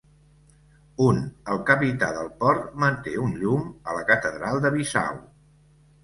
Un 1.07 1.17
el 1.55 1.59
capità 1.67 2.07
del 2.15 2.31
port 2.43 2.71
manté 2.83 3.13
un 3.25 3.35
llum 3.41 3.67
a 3.91 3.99
la 3.99 4.01
catedral 4.13 4.57
de 4.65 4.71
Bissau. 4.79 5.21